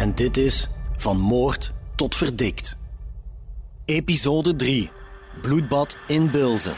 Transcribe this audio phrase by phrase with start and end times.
[0.00, 2.76] en dit is Van Moord tot Verdikt.
[3.84, 4.90] Episode 3
[5.42, 6.74] Bloedbad in Bilzen.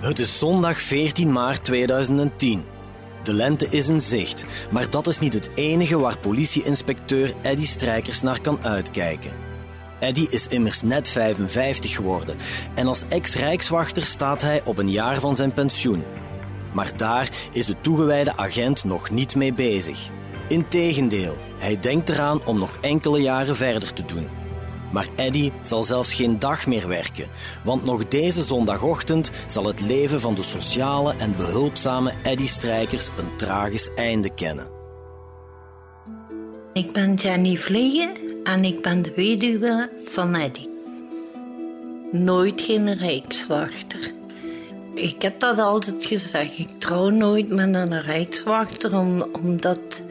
[0.00, 2.64] Het is zondag 14 maart 2010.
[3.22, 8.22] De lente is in zicht, maar dat is niet het enige waar politieinspecteur Eddy Strijkers
[8.22, 9.32] naar kan uitkijken.
[10.00, 12.36] Eddy is immers net 55 geworden
[12.74, 16.04] en als ex-rijkswachter staat hij op een jaar van zijn pensioen.
[16.72, 20.10] Maar daar is de toegewijde agent nog niet mee bezig.
[20.48, 24.28] Integendeel, hij denkt eraan om nog enkele jaren verder te doen.
[24.92, 27.28] Maar Eddy zal zelfs geen dag meer werken,
[27.64, 33.36] want nog deze zondagochtend zal het leven van de sociale en behulpzame Eddy Strijkers een
[33.36, 34.70] tragisch einde kennen.
[36.72, 38.10] Ik ben Jenny Vliegen
[38.44, 40.66] en ik ben de weduwe van Eddy.
[42.12, 44.12] Nooit geen rijkswachter.
[44.94, 46.58] Ik heb dat altijd gezegd.
[46.58, 48.98] Ik trouw nooit met een rijkswachter,
[49.42, 50.02] omdat...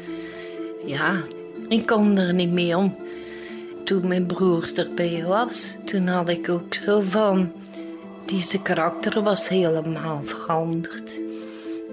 [0.88, 1.22] Ja,
[1.68, 2.96] ik kom er niet mee om
[3.84, 7.52] toen mijn broer erbij was, toen had ik ook zo van...
[8.26, 11.20] Deze karakter was helemaal veranderd.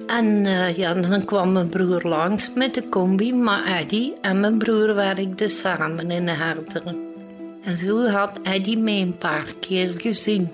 [0.06, 4.58] En uh, ja, dan kwam mijn broer langs met de combi, maar Eddie en mijn
[4.58, 6.98] broer werkten samen in de herderen.
[7.62, 10.48] En zo had Eddie mij een paar keer gezien.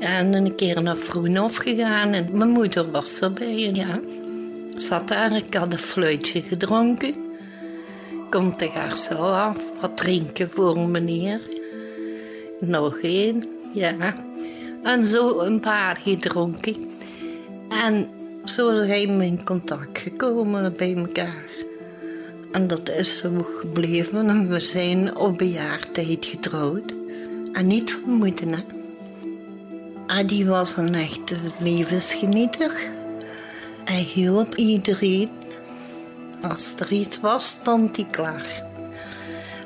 [0.00, 3.70] En een keer naar Vroenhof gegaan en mijn moeder was erbij.
[3.72, 4.00] Ja,
[4.76, 7.25] zat daar, ik had een fluitje gedronken
[8.30, 9.58] komt de garçon af.
[9.80, 11.40] Wat drinken voor meneer?
[12.60, 13.44] Nog één,
[13.74, 14.14] ja.
[14.82, 16.76] En zo een paar gedronken.
[17.68, 18.08] En
[18.44, 21.48] zo zijn we in contact gekomen bij elkaar.
[22.52, 24.28] En dat is zo gebleven.
[24.28, 26.92] En we zijn op bejaardheid getrouwd.
[27.52, 28.60] En niet vermoeden, hè.
[30.06, 32.72] En die was een echte levensgenieter.
[33.84, 35.30] Hij hielp iedereen.
[36.50, 38.64] Als er iets was, stond hij klaar.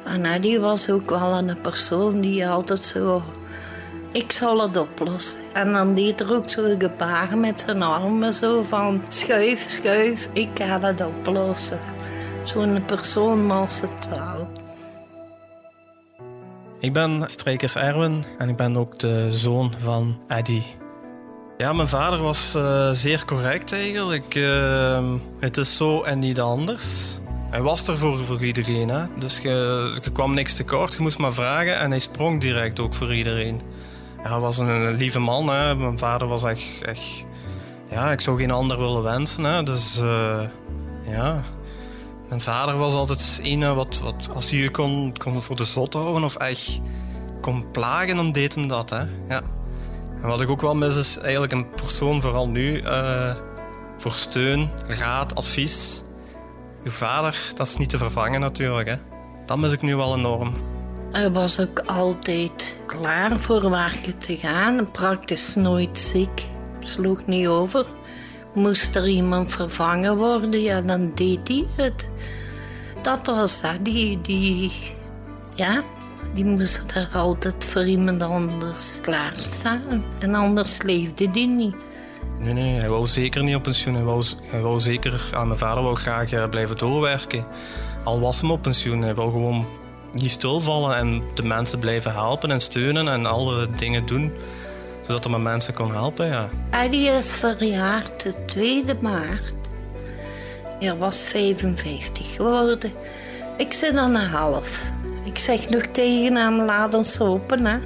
[0.04, 3.22] En Eddie was ook wel een persoon die altijd zo...
[4.12, 5.38] Ik zal het oplossen.
[5.52, 9.02] En dan deed er ook zo gebaren met zijn armen zo van...
[9.08, 11.80] Schuif, schuif, ik ga het oplossen.
[12.44, 14.48] Zo'n persoon was het wel.
[16.80, 20.78] Ik ben Strijkers Erwin en ik ben ook de zoon van Eddie.
[21.60, 24.34] Ja, mijn vader was uh, zeer correct eigenlijk.
[24.34, 27.19] Uh, het is zo en niet anders.
[27.50, 28.88] Hij was er voor, voor iedereen.
[28.88, 29.04] Hè?
[29.19, 32.94] Dus je, je kwam niks tekort, je moest maar vragen en hij sprong direct ook
[32.94, 33.60] voor iedereen.
[34.16, 35.48] Hij was een, lieve man.
[35.48, 35.76] Hè?
[35.76, 37.25] Mijn vader was echt, echt...
[37.91, 39.44] Ja, ik zou geen ander willen wensen.
[39.44, 39.62] Hè?
[39.62, 40.42] Dus uh,
[41.06, 41.44] ja...
[42.28, 45.94] Mijn vader was altijd een wat, wat als hij je kon, kon voor de zot
[45.94, 46.81] houden of echt
[47.41, 48.91] kon plagen, dan deed hem dat.
[48.91, 49.04] Hè?
[49.28, 49.42] Ja.
[50.22, 53.34] En wat ik ook wel mis is eigenlijk een persoon, vooral nu, uh,
[53.97, 56.03] voor steun, raad, advies.
[56.84, 58.88] Uw vader, dat is niet te vervangen natuurlijk.
[58.88, 58.97] Hè.
[59.47, 60.54] Dat mis ik nu wel enorm.
[61.12, 64.91] Hij was ook altijd klaar voor werken te gaan.
[64.91, 66.47] Praktisch nooit ziek.
[66.80, 67.86] Sloeg niet over.
[68.54, 72.10] Moest er iemand vervangen worden, ja, dan deed hij het.
[73.03, 74.72] Dat was dat, die, die
[75.54, 75.84] ja,
[76.34, 80.04] die moest er altijd voor iemand anders klaarstaan.
[80.18, 81.74] En anders leefde die niet.
[82.38, 83.94] Nee, nee, hij wou zeker niet op pensioen.
[83.94, 87.46] Hij wou, hij wou zeker, aan mijn vader wou graag eh, blijven doorwerken.
[88.04, 89.66] Al was hem op pensioen, hij wou gewoon
[90.12, 94.32] niet stilvallen en de mensen blijven helpen en steunen en alle dingen doen.
[95.06, 96.48] Zodat hij met mensen kon helpen, ja.
[96.70, 99.54] Eddie is verjaard de 2 maart.
[100.80, 102.92] Hij was 55 geworden.
[103.56, 104.82] Ik zit aan een half.
[105.30, 107.66] Ik zeg nog tegen hem, laat ons open.
[107.66, 107.78] Hè.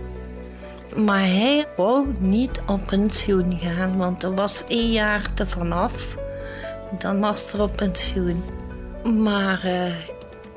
[0.97, 6.17] Maar hij wou niet op pensioen gaan, want er was één jaar te vanaf.
[6.99, 8.45] Dan was er op pensioen.
[9.23, 9.95] Maar uh,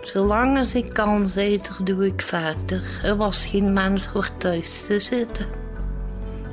[0.02, 3.00] zolang als ik kan zitten, doe ik verder.
[3.04, 5.46] Er was geen mens voor thuis te zitten.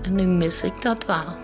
[0.02, 1.36] En nu mis ik dat wel.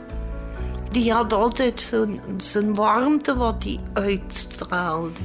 [0.91, 1.95] Die had altijd
[2.37, 5.21] zijn warmte wat hij uitstraalde.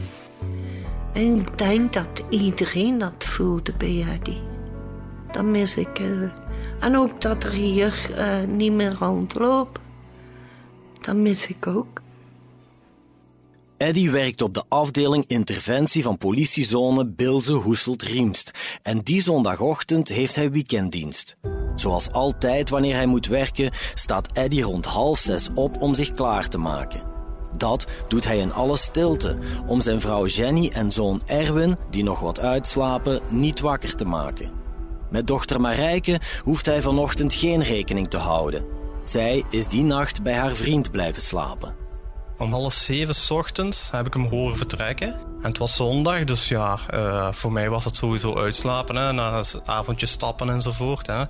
[1.16, 4.42] En ik denk dat iedereen dat voelde bij Eddie.
[5.32, 6.00] Dat mis ik.
[6.00, 6.32] Uh,
[6.80, 9.80] en ook dat er hier uh, niet meer rondloopt.
[11.02, 12.02] Dat mis ik ook.
[13.78, 18.52] Eddy werkt op de afdeling interventie van politiezone Bilze-Hoeselt-Riemst
[18.82, 21.36] en die zondagochtend heeft hij weekenddienst.
[21.76, 26.48] Zoals altijd wanneer hij moet werken, staat Eddy rond half zes op om zich klaar
[26.48, 27.15] te maken.
[27.58, 29.38] Dat doet hij in alle stilte,
[29.68, 34.52] om zijn vrouw Jenny en zoon Erwin, die nog wat uitslapen, niet wakker te maken.
[35.10, 38.66] Met dochter Marijke hoeft hij vanochtend geen rekening te houden.
[39.04, 41.76] Zij is die nacht bij haar vriend blijven slapen.
[42.38, 45.08] Om half zeven ochtends heb ik hem horen vertrekken.
[45.42, 48.96] En het was zondag, dus ja, uh, voor mij was het sowieso uitslapen.
[48.96, 51.08] Hè, na een avondje stappen enzovoort.
[51.08, 51.24] Hè.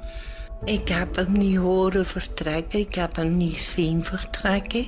[0.63, 2.80] Ik heb hem niet horen vertrekken.
[2.80, 4.88] Ik heb hem niet zien vertrekken.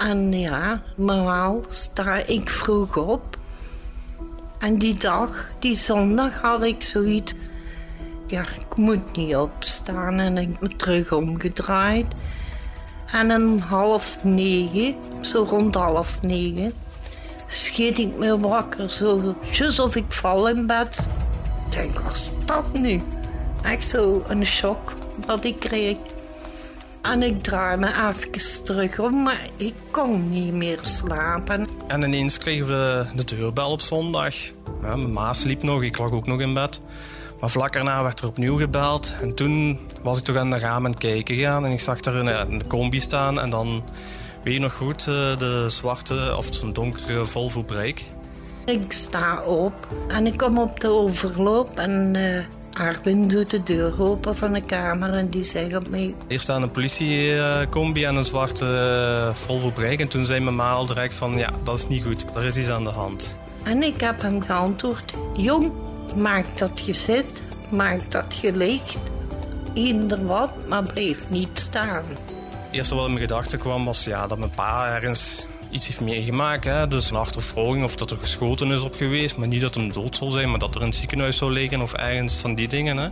[0.00, 3.38] En ja, normaal sta ik vroeg op.
[4.58, 7.32] En die dag, die zondag, had ik zoiets...
[8.26, 12.06] Ja, ik moet niet opstaan en ik ben terug omgedraaid.
[13.12, 16.72] En om half negen, zo rond half negen,
[17.46, 18.90] schiet ik me wakker.
[18.90, 21.08] Zo, alsof ik val in bed.
[21.66, 23.02] Ik denk, wat is dat nu?
[23.62, 24.92] Echt zo een shock
[25.26, 25.96] wat ik kreeg.
[27.02, 31.68] En ik draai me even terug om, maar ik kon niet meer slapen.
[31.86, 34.34] En ineens kregen we de deurbel op zondag.
[34.82, 36.80] Ja, mijn ma sliep nog, ik lag ook nog in bed.
[37.40, 39.14] Maar vlak daarna werd er opnieuw gebeld.
[39.22, 41.64] En toen was ik toch aan de ramen kijken gegaan.
[41.64, 43.40] En ik zag daar een, een combi staan.
[43.40, 43.84] En dan,
[44.44, 48.02] weet je nog goed, eh, de zwarte of zo'n donkere Volvo Break.
[48.64, 51.78] Ik sta op en ik kom op de overloop.
[51.78, 52.44] En uh,
[52.80, 56.14] Arwin doet de deur open van de kamer en die zegt op mij...
[56.28, 59.98] Hier staan een politiecombi en een zwarte uh, Volvo Break.
[59.98, 62.24] En toen zei mijn ma al direct van, ja, dat is niet goed.
[62.34, 63.34] Er is iets aan de hand.
[63.62, 65.72] En ik heb hem geantwoord, jong,
[66.16, 68.98] Maak dat je zit, maak dat je ligt.
[69.74, 72.04] Eender wat, maar blijf niet staan.
[72.08, 72.18] Het
[72.70, 76.64] eerste wat in mijn gedachten kwam was ja, dat mijn pa ergens iets heeft meegemaakt.
[76.64, 76.88] Hè?
[76.88, 79.36] Dus een achtervolging of dat er geschoten is op geweest.
[79.36, 81.80] Maar niet dat hij dood zal zijn, maar dat er in het ziekenhuis zou liggen
[81.80, 82.96] of ergens van die dingen.
[82.96, 83.08] Hè?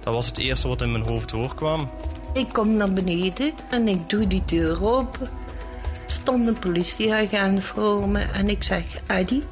[0.00, 1.90] Dat was het eerste wat in mijn hoofd doorkwam.
[2.32, 5.28] Ik kom naar beneden en ik doe die deur open.
[6.06, 9.42] Stond een politieagent voor me en ik zeg, Eddie,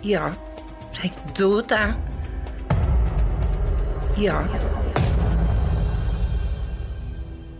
[0.00, 0.36] ja,
[0.90, 1.96] zeg, dood daar.
[4.16, 4.48] Ja.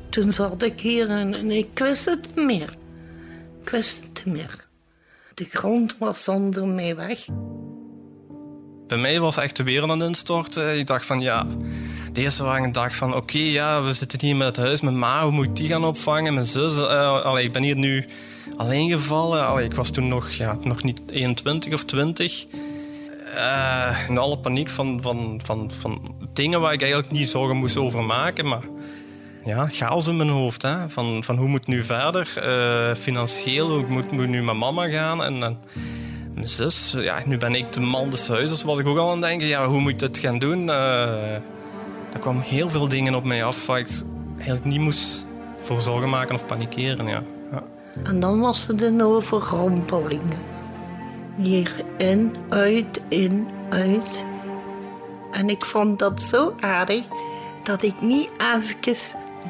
[0.08, 2.74] Toen zat ik hier en, ik wist het meer.
[3.64, 4.66] Ik wist het niet meer.
[5.34, 7.26] De grond was onder mij weg.
[8.86, 10.78] Bij mij was echt de wereld aan het instorten.
[10.78, 11.46] Ik dacht van ja,
[12.12, 14.80] de eerste waren dag van oké, ja, we zitten hier met het huis.
[14.80, 16.34] Mijn ma, hoe moet ik die gaan opvangen?
[16.34, 18.04] Mijn zus, uh, allee, ik ben hier nu
[18.56, 19.46] alleen gevallen.
[19.46, 22.46] Allee, ik was toen nog, ja, nog niet 21 of 20.
[23.34, 27.76] Uh, in alle paniek van, van, van, van dingen waar ik eigenlijk niet zorgen moest
[27.76, 28.48] over maken.
[28.48, 28.62] Maar
[29.44, 30.62] ja, chaos in mijn hoofd.
[30.62, 30.88] Hè?
[30.88, 32.34] Van, van hoe moet nu verder?
[32.36, 35.22] Uh, financieel, hoe moet, moet nu mijn mama gaan?
[35.22, 35.58] En, en
[36.34, 38.62] mijn zus, ja, nu ben ik de man des huizes.
[38.62, 40.66] Was ik ook al aan het denken, ja, hoe moet ik dit gaan doen?
[40.68, 41.34] Uh,
[42.12, 43.88] er kwamen heel veel dingen op mij af waar ik
[44.36, 45.26] eigenlijk niet moest
[45.60, 47.06] voor zorgen maken of panikeren.
[47.06, 47.22] Ja.
[47.50, 47.62] ja.
[48.02, 50.22] En dan was het een overrompeling.
[51.36, 54.24] Hier in, uit, in, uit.
[55.32, 57.02] En ik vond dat zo aardig
[57.62, 58.80] dat ik niet even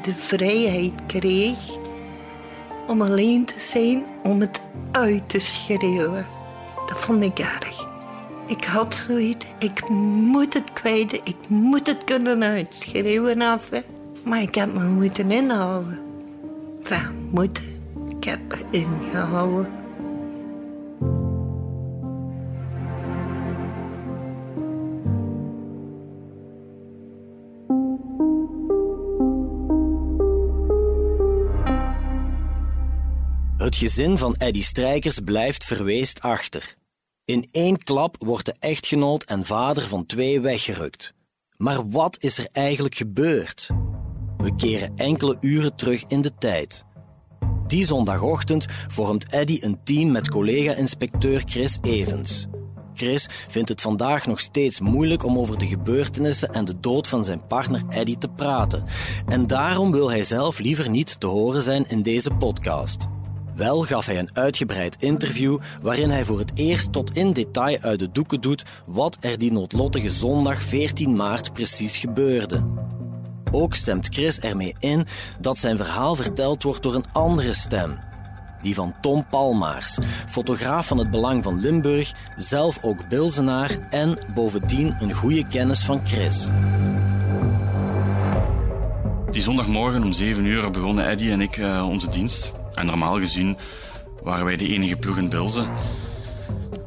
[0.01, 1.77] de vrijheid kreeg
[2.87, 4.61] om alleen te zijn, om het
[4.91, 6.25] uit te schreeuwen.
[6.87, 7.87] Dat vond ik aardig.
[8.47, 13.69] Ik had zoiets, ik moet het kwijt, ik moet het kunnen uitschreeuwen af.
[14.23, 15.99] Maar ik heb me moeten inhouden.
[16.79, 17.63] Enfin, moeten.
[18.17, 19.84] Ik heb ingehouden.
[33.85, 36.75] Gezin van Eddy Strijkers blijft verweest achter.
[37.25, 41.13] In één klap wordt de echtgenoot en vader van twee weggerukt.
[41.57, 43.69] Maar wat is er eigenlijk gebeurd?
[44.37, 46.83] We keren enkele uren terug in de tijd.
[47.67, 52.45] Die zondagochtend vormt Eddy een team met collega-inspecteur Chris Evans.
[52.93, 57.25] Chris vindt het vandaag nog steeds moeilijk om over de gebeurtenissen en de dood van
[57.25, 58.83] zijn partner Eddy te praten.
[59.27, 63.13] En daarom wil hij zelf liever niet te horen zijn in deze podcast.
[63.55, 67.99] Wel gaf hij een uitgebreid interview waarin hij voor het eerst tot in detail uit
[67.99, 72.67] de doeken doet wat er die noodlottige zondag 14 maart precies gebeurde.
[73.51, 75.05] Ook stemt Chris ermee in
[75.39, 77.99] dat zijn verhaal verteld wordt door een andere stem.
[78.61, 79.97] Die van Tom Palmaars,
[80.27, 86.07] fotograaf van het Belang van Limburg, zelf ook Bilzenaar en bovendien een goede kennis van
[86.07, 86.49] Chris.
[89.29, 92.51] Die zondagmorgen om 7 uur begonnen Eddy en ik uh, onze dienst.
[92.75, 93.57] En normaal gezien
[94.23, 95.67] waren wij de enige ploeg in Bilzen.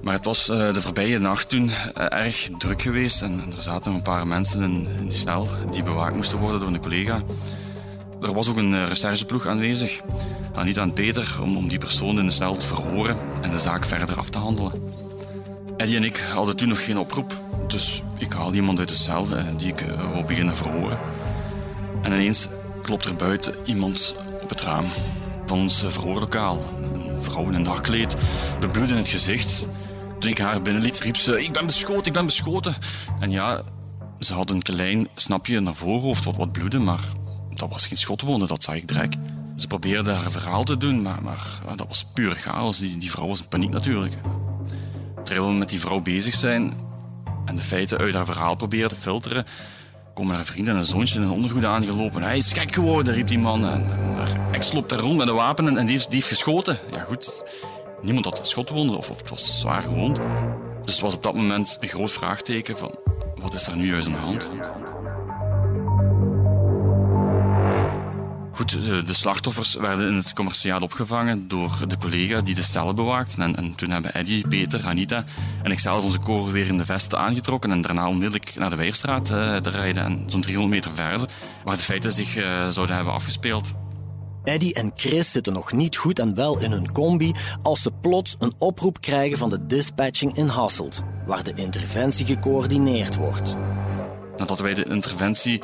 [0.00, 3.22] Maar het was uh, de voorbije nacht toen uh, erg druk geweest.
[3.22, 6.80] En, er zaten een paar mensen in, die cel die bewaakt moesten worden door een
[6.80, 7.22] collega.
[8.22, 10.00] Er was ook een rechercheploeg aanwezig,
[10.54, 13.84] Anita en Peter, om, om die persoon in de cel te verhoren en de zaak
[13.84, 14.72] verder af te handelen.
[15.76, 19.26] Eddie en ik hadden toen nog geen oproep, dus ik haalde iemand uit de cel
[19.56, 20.98] die ik wou beginnen verhoren.
[22.02, 22.48] En ineens
[22.82, 24.86] klopt er buiten iemand op het raam
[25.48, 26.62] van ons verhoorlokaal.
[26.82, 28.16] Een vrouw in een nachtkleed,
[28.60, 29.68] bebloed in het gezicht.
[30.18, 32.74] Toen ik haar binnenliet, riep ze: Ik ben beschoten, ik ben beschoten.
[33.20, 33.62] En ja,
[34.18, 37.00] ze had een klein snapje naar voorhoofd, wat, wat bloedde, maar
[37.54, 39.16] dat was geen schotwonde, dat zag ik direct.
[39.56, 42.78] Ze probeerde haar verhaal te doen, maar, maar dat was puur chaos.
[42.78, 44.14] Die, die vrouw was in paniek natuurlijk.
[45.24, 46.72] Terwijl we met die vrouw bezig zijn
[47.44, 49.44] en de feiten uit haar verhaal proberen te filteren,
[50.18, 52.22] komen haar vrienden en een zoontje in ondergoed aangelopen.
[52.22, 53.66] Hij is gek geworden, riep die man.
[53.66, 56.78] En haar ex daar rond met een wapen en die heeft, die geschoten.
[56.90, 57.44] Ja goed,
[58.02, 60.16] niemand had schotwonden of, of het was zwaar gewond.
[60.82, 62.98] Dus het was op dat moment een groot vraagteken van
[63.36, 64.50] wat is er nu juist aan de hand?
[68.58, 72.94] Goed, de, de, slachtoffers werden in het commerciaal opgevangen door de collega die de cellen
[72.94, 73.42] bewaakte.
[73.42, 75.24] En, en, toen hebben Eddie, Peter, Anita
[75.62, 79.30] en ikzelf onze koren weer in de vesten aangetrokken en daarna onmiddellijk naar de Weerstraat
[79.30, 81.28] uh, te rijden en zo'n 300 meter verder,
[81.64, 83.74] waar de feiten zich uh, zouden hebben afgespeeld.
[84.44, 88.36] Eddie en Chris zitten nog niet goed en wel in hun combi als ze plots
[88.38, 93.56] een oproep krijgen van de dispatching in Hasselt, waar de interventie gecoördineerd wordt.
[94.36, 95.62] Nadat wij de interventie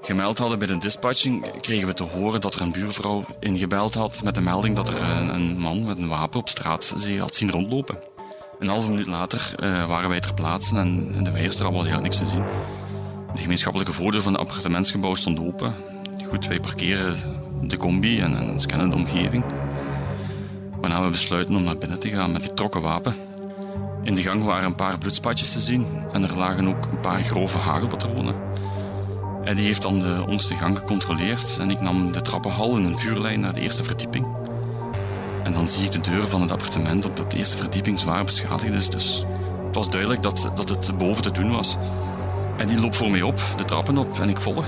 [0.00, 4.22] gemeld hadden bij de dispatching, kregen we te horen dat er een buurvrouw ingebeld had
[4.22, 7.34] met de melding dat er een, een man met een wapen op straat zich had
[7.34, 7.98] zien rondlopen.
[8.58, 12.02] Een halve minuut later uh, waren wij ter plaatse en in de Weierstraat was helemaal
[12.02, 12.44] niks te zien.
[13.34, 15.74] De gemeenschappelijke voordeur van het appartementsgebouw stond open.
[16.28, 17.16] Goed, wij parkeren
[17.62, 19.44] de combi en, en scannen de omgeving.
[20.80, 23.14] Waarna we besluiten om naar binnen te gaan met getrokken wapen.
[24.02, 27.20] In de gang waren een paar bloedspatjes te zien en er lagen ook een paar
[27.20, 28.34] grove hagelpatronen.
[29.44, 32.98] En die heeft dan de onderste gang gecontroleerd en ik nam de trappenhal in een
[32.98, 34.26] vuurlijn naar de eerste verdieping.
[35.44, 38.74] En dan zie ik de deur van het appartement op de eerste verdieping zwaar beschadigd
[38.74, 38.90] is.
[38.90, 39.24] Dus
[39.66, 41.76] het was duidelijk dat, dat het boven te doen was.
[42.58, 44.66] En die loopt voor mij op, de trappen op, en ik volg.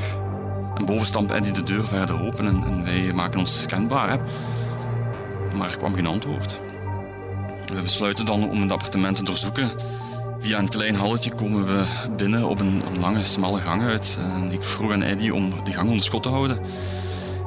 [0.75, 4.11] En boven stampt Eddie de deur verder open en, en wij maken ons scanbaar.
[4.11, 4.17] Hè.
[5.57, 6.59] Maar er kwam geen antwoord.
[7.75, 9.71] We besluiten dan om het appartement te doorzoeken.
[10.43, 11.85] Via een klein halletje komen we
[12.17, 14.19] binnen op een, lange, smalle gang uit.
[14.21, 16.61] En ik vroeg aan Eddie om de gang onder schot te houden.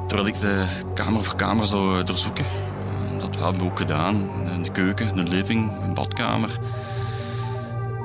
[0.06, 2.44] Terwijl ik de kamer voor kamer zou doorzoeken.
[3.18, 4.30] Dat hebben we ook gedaan.
[4.62, 6.58] De keuken, de living, de badkamer.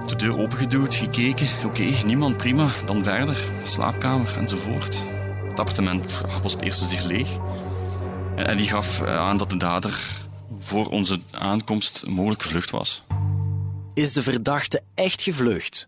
[0.07, 1.47] De deur opengeduwd, gekeken.
[1.65, 2.67] Oké, niemand, prima.
[2.85, 5.05] Dan verder, slaapkamer enzovoort.
[5.49, 7.37] Het appartement was op eerste zich leeg.
[8.35, 10.23] En die gaf aan dat de dader
[10.59, 13.03] voor onze aankomst mogelijk gevlucht was.
[13.93, 15.87] Is de verdachte echt gevlucht?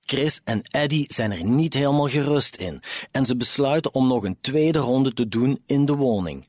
[0.00, 4.36] Chris en Eddie zijn er niet helemaal gerust in en ze besluiten om nog een
[4.40, 6.46] tweede ronde te doen in de woning.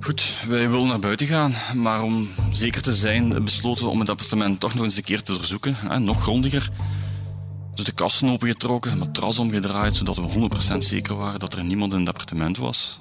[0.00, 4.10] Goed, wij willen naar buiten gaan, maar om zeker te zijn besloten we om het
[4.10, 6.70] appartement toch nog eens een keer te doorzoeken, nog grondiger.
[7.74, 11.92] Dus de kasten opengetrokken, het matras omgedraaid, zodat we 100% zeker waren dat er niemand
[11.92, 13.00] in het appartement was.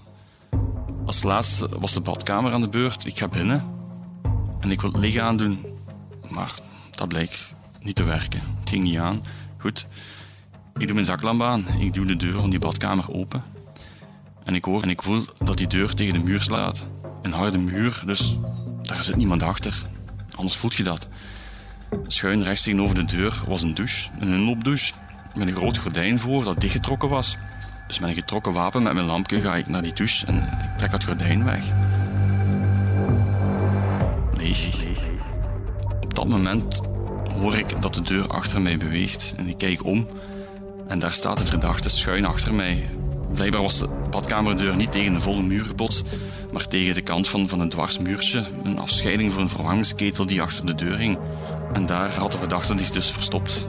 [1.06, 3.06] Als laatste was de badkamer aan de beurt.
[3.06, 3.64] Ik ga binnen
[4.60, 5.71] en ik wil het licht aandoen,
[6.32, 6.54] maar
[6.92, 7.40] dat bleek
[7.80, 8.42] niet te werken.
[8.60, 9.24] Het ging niet aan.
[9.58, 9.88] Goed,
[10.78, 13.44] ik doe mijn zaklamp aan, ik doe de deur van die badkamer open.
[14.44, 16.88] En ik hoor en ik voel dat die deur tegen de muur slaat.
[17.22, 18.38] Een harde muur, dus
[18.82, 19.86] daar zit niemand achter.
[20.36, 21.08] Anders voelt je dat.
[22.08, 24.94] Schuin rechts tegenover de deur was een douche, een inloopdouche,
[25.36, 27.38] met een groot gordijn voor dat dichtgetrokken was.
[27.88, 30.78] Dus met een getrokken wapen met mijn lampje ga ik naar die douche en ik
[30.78, 31.66] trek dat gordijn weg.
[34.38, 35.11] Leeg.
[36.12, 36.82] Op dat moment
[37.40, 40.08] hoor ik dat de deur achter mij beweegt en ik kijk om
[40.88, 42.90] en daar staat de verdachte schuin achter mij.
[43.34, 46.06] Blijkbaar was de badkamerdeur niet tegen de volle muur gebotst,
[46.52, 50.66] maar tegen de kant van, van een dwarsmuurtje, een afscheiding voor een vervangingsketel die achter
[50.66, 51.18] de deur hing.
[51.74, 53.68] En daar had de verdachte zich dus verstopt.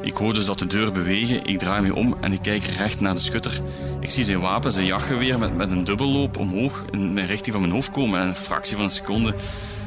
[0.00, 1.44] Ik hoor dus dat de deur bewegen.
[1.44, 3.60] Ik draai me om en ik kijk recht naar de schutter.
[4.00, 7.60] Ik zie zijn wapen, zijn jachtgeweer met, met een dubbelloop omhoog in de richting van
[7.60, 8.20] mijn hoofd komen.
[8.20, 9.34] En een fractie van een seconde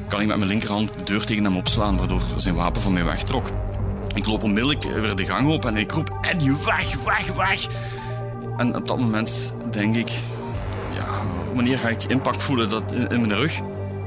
[0.10, 3.04] kan ik met mijn linkerhand de deur tegen hem opslaan, waardoor zijn wapen van mij
[3.04, 3.50] wegtrok.
[4.16, 7.68] Ik loop onmiddellijk weer de gang op en ik roep: Eddie, weg, weg, weg!
[8.58, 10.12] En op dat moment denk ik:
[10.96, 11.06] ja,
[11.54, 13.62] wanneer ga ik die impact voelen dat in, in mijn rug?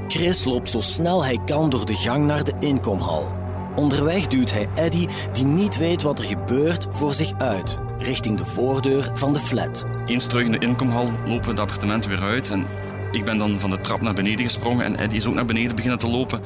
[0.07, 3.31] Chris loopt zo snel hij kan door de gang naar de inkomhal.
[3.75, 8.45] Onderweg duwt hij Eddie, die niet weet wat er gebeurt, voor zich uit, richting de
[8.45, 9.85] voordeur van de flat.
[10.05, 12.65] Eens terug in de inkomhal lopen we het appartement weer uit en
[13.13, 15.75] ik ben dan van de trap naar beneden gesprongen en Eddie is ook naar beneden
[15.75, 16.41] beginnen te lopen.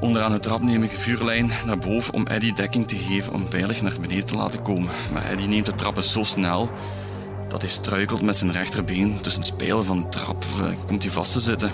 [0.00, 3.82] Onderaan de trap neem ik vuurlijn naar boven om Eddie dekking te geven om veilig
[3.82, 4.90] naar beneden te laten komen.
[5.12, 6.70] Maar Eddie neemt de trappen zo snel
[7.48, 10.44] dat hij struikelt met zijn rechterbeen tussen het spelen van de trap.
[10.62, 11.70] eh, Komt hij vast te zitten.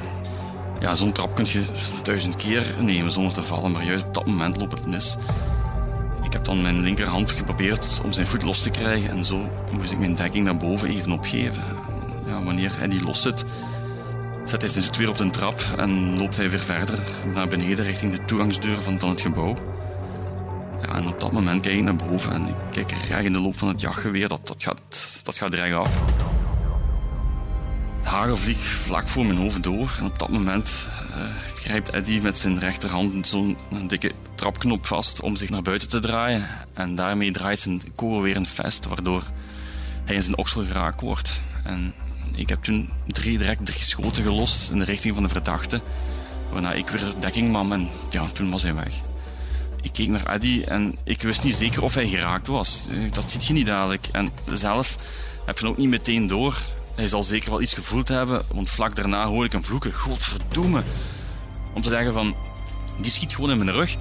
[0.80, 1.64] Ja, zo'n trap kun je
[2.02, 5.16] duizend keer nemen zonder te vallen, maar juist op dat moment loopt het mis.
[6.22, 9.92] Ik heb dan mijn linkerhand geprobeerd om zijn voet los te krijgen en zo moest
[9.92, 11.62] ik mijn dekking naar boven even opgeven.
[12.44, 13.44] Wanneer Eddie los zit,
[14.44, 16.98] zet hij zijn voet weer op de trap en loopt hij weer verder
[17.34, 19.56] naar beneden richting de toegangsdeur van, van het gebouw.
[20.82, 23.40] Ja, en op dat moment kijk ik naar boven en ik kijk recht in de
[23.40, 24.28] loop van het jachtgeweer.
[24.28, 25.90] Dat, dat, gaat, dat gaat recht af.
[28.26, 29.94] De vliegt vlak voor mijn hoofd door.
[29.98, 31.22] En op dat moment eh,
[31.54, 33.56] grijpt Eddie met zijn rechterhand zo'n
[33.86, 36.46] dikke trapknop vast om zich naar buiten te draaien.
[36.74, 39.22] En daarmee draait zijn kogel weer een vest, waardoor
[40.04, 41.40] hij in zijn oksel geraakt wordt.
[41.64, 41.94] En
[42.40, 45.80] ik heb toen drie, direct drie schoten gelost in de richting van de verdachte.
[46.52, 49.00] Waarna ik weer dekking nam en ja, toen was hij weg.
[49.82, 52.86] Ik keek naar Eddie en ik wist niet zeker of hij geraakt was.
[52.90, 54.06] Eh, Dat ziet je niet dadelijk.
[54.12, 54.96] En zelf
[55.46, 56.58] heb je ook niet meteen door.
[56.94, 59.92] Hij zal zeker wel iets gevoeld hebben, want vlak daarna hoor ik hem vloeken.
[59.92, 60.82] Godverdomme.
[61.74, 62.34] Om te zeggen van,
[63.00, 63.96] die schiet gewoon in mijn rug.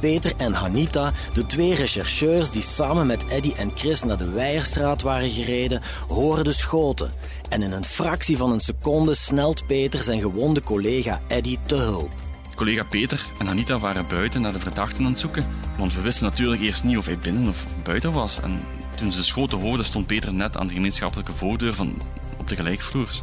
[0.00, 5.02] Peter en Hanita, de twee rechercheurs die samen met Eddie en Chris naar de Weijerstraat
[5.02, 7.12] waren gereden, horen de schoten.
[7.48, 12.10] En in een fractie van een seconde snelt Peter zijn gewonde collega Eddie te hulp.
[12.54, 15.46] Collega Peter en Anita waren buiten naar de verdachten aan het zoeken.
[15.78, 18.40] Want we wisten natuurlijk eerst niet of hij binnen of buiten was.
[18.40, 18.60] En
[18.94, 22.02] toen ze de schoten hoorden, stond Peter net aan de gemeenschappelijke voordeur van
[22.38, 23.22] op de gelijkvloers.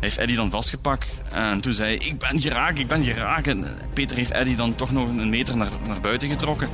[0.00, 3.46] Heeft Eddie dan vastgepakt en toen zei hij, ik ben geraakt, ik ben geraakt.
[3.46, 6.68] En Peter heeft Eddie dan toch nog een meter naar, naar buiten getrokken.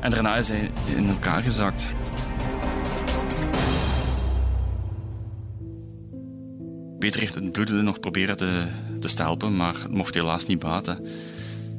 [0.00, 1.88] En daarna is hij in elkaar gezakt.
[6.98, 8.62] Peter heeft het bloedende nog proberen te,
[9.00, 11.06] te stelpen, maar het mocht helaas niet baten.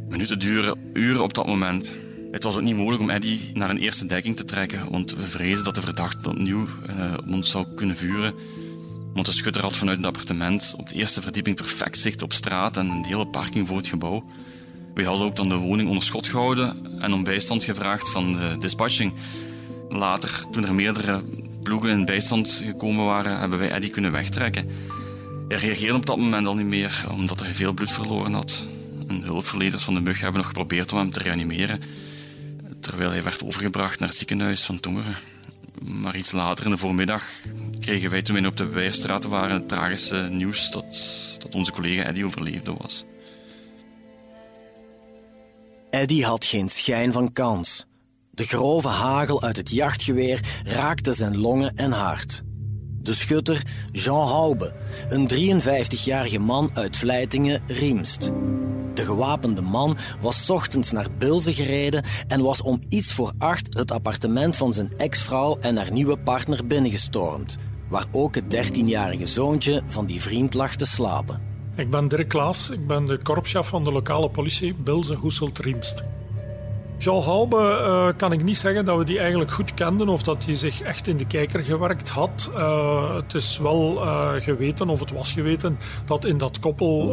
[0.09, 1.93] Minuten duren, uren op dat moment.
[2.31, 5.21] Het was ook niet mogelijk om Eddie naar een eerste dekking te trekken, want we
[5.21, 8.33] vrezen dat de verdachte opnieuw eh, op ons zou kunnen vuren.
[9.13, 12.77] Want de schutter had vanuit het appartement op de eerste verdieping perfect zicht op straat
[12.77, 14.25] en een hele parking voor het gebouw.
[14.93, 18.55] We hadden ook dan de woning onder schot gehouden en om bijstand gevraagd van de
[18.59, 19.13] dispatching.
[19.89, 21.21] Later, toen er meerdere
[21.63, 24.69] ploegen in bijstand gekomen waren, hebben wij Eddie kunnen wegtrekken.
[25.47, 28.67] Hij reageerde op dat moment al niet meer, omdat hij veel bloed verloren had.
[29.07, 31.81] En hulpverleners van de mug hebben nog geprobeerd om hem te reanimeren,
[32.79, 35.15] terwijl hij werd overgebracht naar het ziekenhuis van Tongeren.
[35.85, 37.23] Maar iets later in de voormiddag
[37.79, 40.85] kregen wij toen we op de Weierstraat waren het tragische nieuws dat,
[41.37, 43.05] dat onze collega Eddie overleefde was.
[45.89, 47.85] Eddie had geen schijn van kans.
[48.31, 52.43] De grove hagel uit het jachtgeweer raakte zijn longen en hart.
[53.01, 54.73] De schutter Jean Haube,
[55.09, 55.29] een
[55.61, 58.31] 53-jarige man uit Vleitingen, Riemst.
[58.93, 63.91] De gewapende man was ochtends naar Bilze gereden en was om iets voor acht het
[63.91, 67.57] appartement van zijn ex-vrouw en haar nieuwe partner binnengestormd,
[67.89, 71.41] waar ook het 13-jarige zoontje van die vriend lag te slapen.
[71.75, 76.03] Ik ben Dirk Klaas, ik ben de korpschef van de lokale politie Bilze Hoeselt Riemst.
[77.01, 80.45] Jean Halbe uh, kan ik niet zeggen dat we die eigenlijk goed kenden of dat
[80.45, 82.51] hij zich echt in de kijker gewerkt had.
[82.55, 87.09] Uh, het is wel uh, geweten, of het was geweten, dat in dat koppel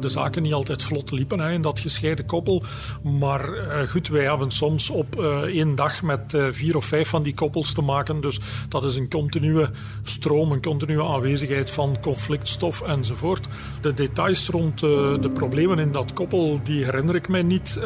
[0.00, 2.62] de zaken niet altijd vlot liepen, hè, in dat gescheiden koppel.
[3.02, 3.44] Maar
[3.88, 7.82] goed, wij hebben soms op één dag met vier of vijf van die koppels te
[7.82, 8.20] maken.
[8.20, 9.66] Dus dat is een continue
[10.02, 13.48] stroom, een continue aanwezigheid van conflictstof enzovoort.
[13.80, 17.80] De details rond de problemen in dat koppel, die herinner ik mij niet,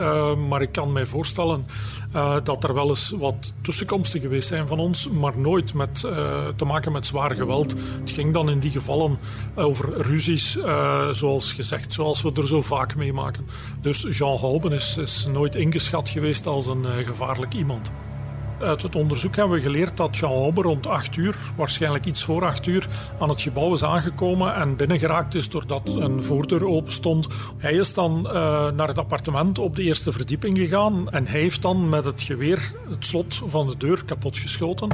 [0.48, 4.78] maar ik kan mij voorstellen uh, dat er wel eens wat tussenkomsten geweest zijn van
[4.78, 7.74] ons, maar nooit met, uh, te maken met zwaar geweld.
[8.00, 9.18] Het ging dan in die gevallen
[9.54, 10.58] over ruzies,
[11.10, 13.46] zoals gezegd, zoals we er zo vaak meemaken.
[13.80, 17.90] Dus Jean Houben is, is nooit ingeschat geweest als een gevaarlijk iemand.
[18.60, 22.44] Uit het onderzoek hebben we geleerd dat Jean Hauber rond 8 uur, waarschijnlijk iets voor
[22.44, 22.88] 8 uur,
[23.18, 27.26] aan het gebouw is aangekomen en binnengeraakt is doordat een voordeur open stond.
[27.58, 28.32] Hij is dan uh,
[28.70, 32.72] naar het appartement op de eerste verdieping gegaan en hij heeft dan met het geweer
[32.88, 34.88] het slot van de deur kapotgeschoten.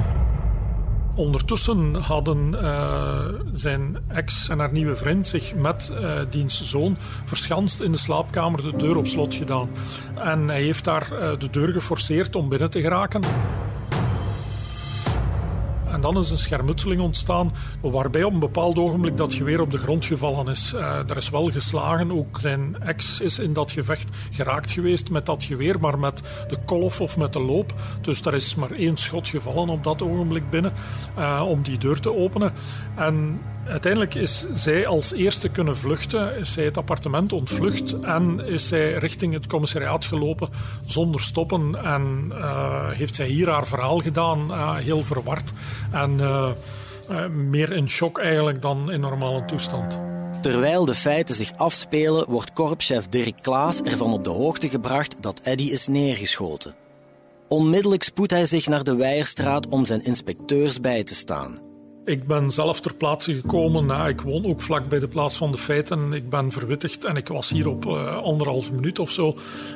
[1.15, 7.81] Ondertussen hadden uh, zijn ex en haar nieuwe vriend zich met uh, diens zoon verschanst
[7.81, 9.69] in de slaapkamer de deur op slot gedaan.
[10.15, 13.21] En hij heeft daar uh, de deur geforceerd om binnen te geraken.
[16.03, 20.05] Dan is een schermutseling ontstaan, waarbij op een bepaald ogenblik dat geweer op de grond
[20.05, 20.73] gevallen is.
[20.73, 25.25] Uh, er is wel geslagen, ook zijn ex is in dat gevecht geraakt geweest met
[25.25, 27.73] dat geweer, maar met de kolf of met de loop.
[28.01, 30.73] Dus er is maar één schot gevallen op dat ogenblik binnen
[31.17, 32.53] uh, om die deur te openen.
[32.95, 38.67] En Uiteindelijk is zij als eerste kunnen vluchten, is zij het appartement ontvlucht en is
[38.67, 40.49] zij richting het commissariaat gelopen
[40.85, 45.51] zonder stoppen en uh, heeft zij hier haar verhaal gedaan, uh, heel verward
[45.91, 46.49] en uh,
[47.29, 49.99] meer in shock eigenlijk dan in normale toestand.
[50.41, 55.41] Terwijl de feiten zich afspelen, wordt korpschef Dirk Klaas ervan op de hoogte gebracht dat
[55.43, 56.75] Eddy is neergeschoten.
[57.47, 61.72] Onmiddellijk spoedt hij zich naar de Weijerstraat om zijn inspecteurs bij te staan.
[62.05, 64.07] Ik ben zelf ter plaatse gekomen.
[64.07, 66.13] Ik woon ook vlak bij de plaats van de feiten.
[66.13, 69.35] Ik ben verwittigd en ik was hier op uh, anderhalve minuut of zo.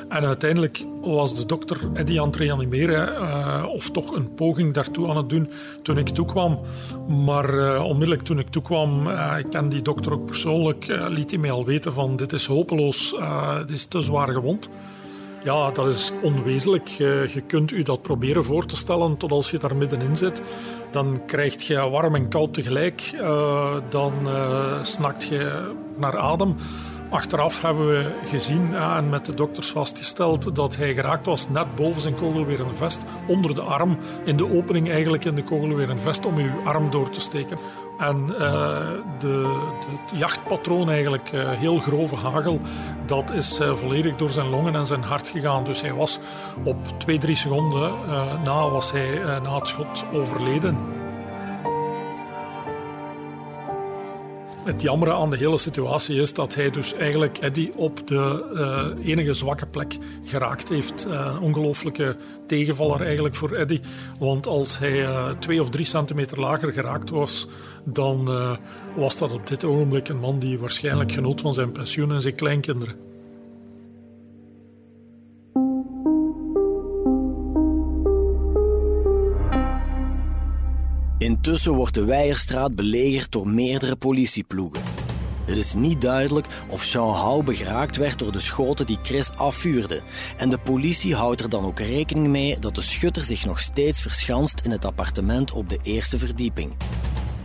[0.09, 5.09] En uiteindelijk was de dokter Eddie aan het reanimeren, uh, of toch een poging daartoe
[5.09, 5.49] aan het doen
[5.81, 6.59] toen ik toekwam.
[7.07, 11.65] Maar onmiddellijk toen ik toekwam, ik ken die dokter ook persoonlijk, liet hij mij al
[11.65, 13.15] weten van dit is hopeloos,
[13.59, 14.69] dit is te zwaar gewond.
[15.47, 16.87] Ja, dat is onwezenlijk.
[16.87, 20.41] Je, kunt u dat proberen voor te stellen tot als je daar middenin zit.
[20.91, 23.11] Dan krijg je warm en koud tegelijk.
[23.13, 26.55] Uh, dan uh, snakt je naar adem.
[27.09, 32.01] Achteraf hebben we gezien en met de dokters vastgesteld dat hij geraakt was net boven
[32.01, 36.37] zijn kogelwerende vest, onder de arm, in de opening eigenlijk in de kogelwerende vest om
[36.37, 37.57] uw arm door te steken.
[37.97, 38.37] En uh,
[39.19, 42.59] de, het jachtpatroon, eigenlijk uh, heel grove hagel,
[43.05, 45.63] dat is uh, volledig door zijn longen en zijn hart gegaan.
[45.63, 46.19] Dus hij was
[46.63, 47.93] op twee, drie seconden
[48.43, 50.96] na, was hij na het schot overleden.
[54.67, 58.45] Het jammere aan de hele situatie is dat hij dus eigenlijk Eddie op de
[58.97, 61.07] uh, enige zwakke plek geraakt heeft.
[61.07, 63.81] Uh, een ongelooflijke tegenvaller eigenlijk voor Eddie.
[64.19, 67.47] Want als hij uh, twee of drie centimeter lager geraakt was,
[67.83, 68.29] dan
[68.95, 72.35] was dat op dit ogenblik een man die waarschijnlijk genoot van zijn pensioen en zijn
[72.35, 72.95] kleinkinderen.
[81.47, 84.83] Intussen wordt de Weijerstraat belegerd door meerdere politieploegen.
[85.45, 90.01] Het is niet duidelijk of Jean Hou geraakt werd door de schoten die Chris afvuurde.
[90.37, 94.01] En de politie houdt er dan ook rekening mee dat de schutter zich nog steeds
[94.01, 96.75] verschanst in het appartement op de eerste verdieping.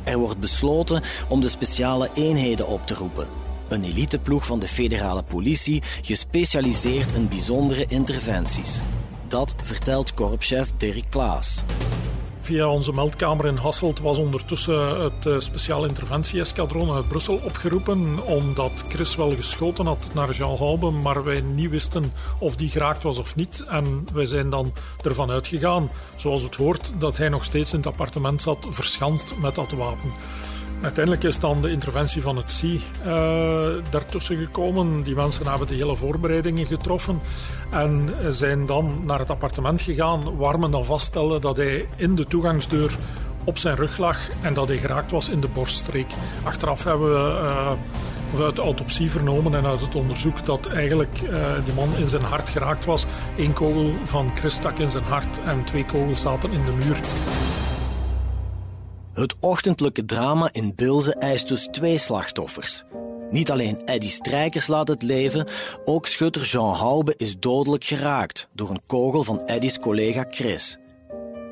[0.05, 3.29] Er wordt besloten om de speciale eenheden op te roepen.
[3.69, 8.81] Een eliteploeg van de federale politie, gespecialiseerd in bijzondere interventies.
[9.29, 11.63] Dat vertelt korpschef Dirk Klaas.
[12.43, 18.85] Via onze meldkamer in Hasselt was ondertussen het eh, speciaal interventie-eskadron uit Brussel opgeroepen, omdat
[18.89, 23.19] Chris wel geschoten had naar Jean Haube, maar wij niet wisten of die geraakt was
[23.19, 23.65] of niet.
[23.69, 27.87] En wij zijn dan ervan uitgegaan, zoals het hoort, dat hij nog steeds in het
[27.87, 30.13] appartement zat, verschanst met dat wapen.
[30.83, 35.03] Uiteindelijk is dan de interventie van het CI uh, daartussen gekomen.
[35.03, 37.21] Die mensen hebben de hele voorbereidingen getroffen
[37.71, 42.25] en zijn dan naar het appartement gegaan waar men dan vaststelde dat hij in de
[42.25, 42.99] toegangsdeur
[43.45, 46.11] op zijn rug lag en dat hij geraakt was in de borststreek.
[46.45, 47.39] Achteraf hebben we
[48.35, 52.09] uh, uit de autopsie vernomen en uit het onderzoek dat eigenlijk uh, die man in
[52.09, 53.07] zijn hart geraakt was.
[53.37, 57.01] Eén kogel van Chris stak in zijn hart en twee kogels zaten in de muur.
[59.15, 62.85] Het ochtendelijke drama in Bilze eist dus twee slachtoffers.
[63.31, 65.47] Niet alleen Eddy Strijkers laat het leven,
[65.85, 70.79] ook schutter Jean Haube is dodelijk geraakt door een kogel van Eddy's collega Chris.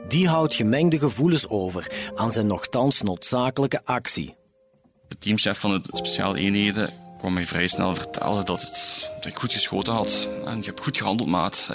[0.08, 4.36] Die houdt gemengde gevoelens over aan zijn nogthans noodzakelijke actie.
[5.08, 9.38] De teamchef van de speciale eenheden kwam mij vrij snel vertellen dat, het, dat ik
[9.38, 10.28] goed geschoten had.
[10.44, 11.70] En je hebt goed gehandeld, maat,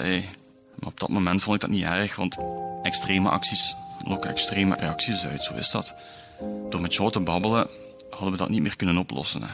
[0.74, 2.36] Maar op dat moment vond ik dat niet erg, want
[2.82, 3.74] extreme acties
[4.12, 5.94] ook extreme reacties uit, zo is dat.
[6.70, 7.68] Door met jou te babbelen
[8.10, 9.42] hadden we dat niet meer kunnen oplossen.
[9.42, 9.48] Hè.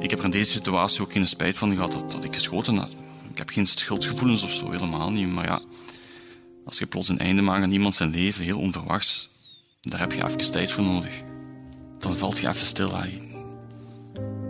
[0.00, 2.76] Ik heb er in deze situatie ook geen spijt van gehad dat, dat ik geschoten
[2.76, 2.90] had.
[3.30, 5.28] Ik heb geen schuldgevoelens of zo, helemaal niet.
[5.28, 5.60] Maar ja,
[6.64, 9.30] als je plots een einde maakt aan iemand zijn leven, heel onverwachts,
[9.80, 11.22] daar heb je even tijd voor nodig.
[11.98, 12.92] Dan valt je even stil.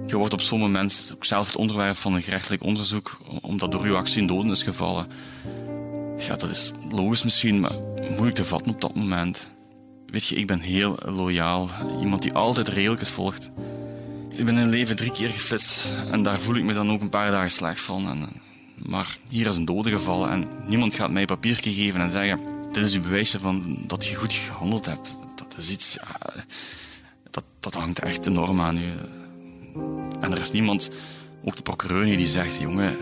[0.07, 3.83] Je wordt op zo'n moment ook zelf het onderwerp van een gerechtelijk onderzoek, omdat door
[3.83, 5.07] uw actie een doden is gevallen.
[6.19, 9.47] Ja, dat is logisch misschien, maar moeilijk te vatten op dat moment.
[10.07, 11.71] Weet je, ik ben heel loyaal.
[12.01, 13.51] Iemand die altijd regeltjes volgt.
[14.37, 17.09] Ik ben in leven drie keer geflitst en daar voel ik me dan ook een
[17.09, 18.09] paar dagen slecht van.
[18.09, 18.29] En,
[18.87, 22.41] maar hier is een dode geval en niemand gaat mij een papiertje geven en zeggen:
[22.73, 25.19] Dit is uw bewijsje van dat je goed gehandeld hebt.
[25.35, 25.99] Dat is iets.
[27.31, 28.93] dat, dat hangt echt enorm aan u.
[30.21, 30.91] En er is niemand,
[31.45, 32.97] ook de procureur, die zegt: Jongen,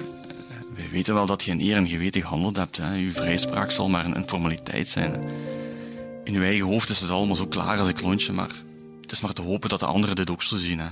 [0.74, 2.76] we weten wel dat je in eer en geweten gehandeld hebt.
[2.76, 2.96] Hè.
[2.96, 5.24] Uw vrijspraak zal maar een, formaliteit zijn.
[6.24, 8.50] In uw eigen hoofd is het allemaal zo klaar als een klontje, maar
[9.00, 10.80] het is maar te hopen dat de anderen dit ook zo zien.
[10.80, 10.88] Hè.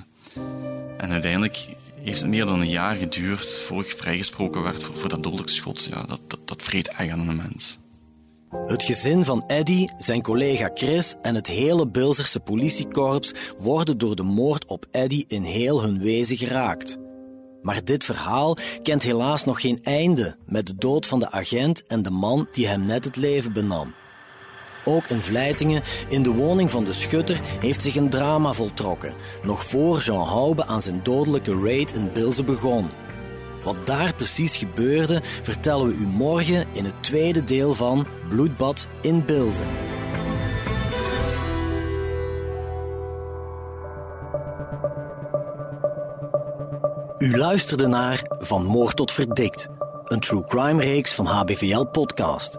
[0.96, 1.66] En uiteindelijk
[2.02, 5.84] heeft het meer dan een jaar geduurd voor ik vrijgesproken werd voor, dat dodelijk schot.
[5.84, 7.78] Ja, dat, dat, dat vreet echt aan een mens.
[8.66, 14.22] Het gezin van Eddy, zijn collega Chris en het hele Bilzerse politiekorps worden door de
[14.22, 16.98] moord op Eddy in heel hun wezen geraakt.
[17.62, 22.02] Maar dit verhaal kent helaas nog geen einde met de dood van de agent en
[22.02, 23.94] de man die hem net het leven benam.
[24.84, 29.64] Ook in Vleitingen, in de woning van de schutter, heeft zich een drama voltrokken, nog
[29.64, 32.86] voor Jean Haube aan zijn dodelijke raid in Bilze begon.
[33.64, 39.24] Wat daar precies gebeurde, vertellen we u morgen in het tweede deel van Bloedbad in
[39.24, 39.64] Bilze.
[47.30, 49.68] U luisterde naar Van Moord tot Verdikt,
[50.04, 52.58] een true crime reeks van HBVL Podcast.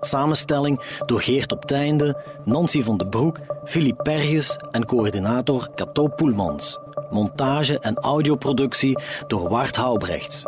[0.00, 6.78] Samenstelling door Geert op Teinde, Nancy van de Broek, Philippe Perges en coördinator Cato Poelmans.
[7.10, 10.42] Montage en audioproductie door Wart Houbrechts.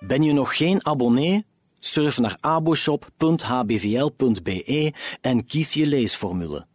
[0.00, 1.50] Ben je nog geen abonnee?
[1.84, 6.66] Surf naar aboshop.hbvl.be en kies je leesformule.